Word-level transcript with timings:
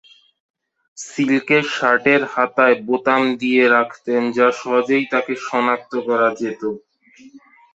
সিল্কের 0.97 1.63
শার্টের 1.71 2.21
হাতায় 2.33 2.77
বোতাম 2.87 3.21
দিয়ে 3.41 3.63
রাখতেন 3.75 4.21
যা 4.37 4.47
সহজেই 4.59 5.03
তাকে 5.13 5.33
শনাক্ত 5.45 5.93
করা 6.07 6.29
যেতো। 6.39 6.69